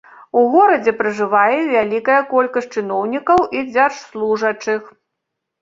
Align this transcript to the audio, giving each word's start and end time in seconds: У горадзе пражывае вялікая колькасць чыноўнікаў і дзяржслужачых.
У 0.39 0.41
горадзе 0.53 0.93
пражывае 1.01 1.59
вялікая 1.75 2.17
колькасць 2.33 2.71
чыноўнікаў 2.81 3.39
і 3.59 3.63
дзяржслужачых. 3.73 4.81